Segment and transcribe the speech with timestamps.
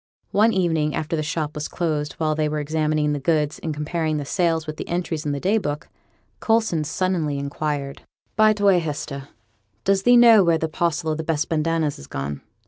[0.31, 4.17] One evening after the shop was closed, while they were examining the goods, and comparing
[4.17, 5.89] the sales with the entries in the day book,
[6.39, 8.01] Coulson suddenly inquired
[8.35, 9.27] 'By the way, Hester,
[9.83, 12.41] does thee know where the parcel of best bandanas is gone?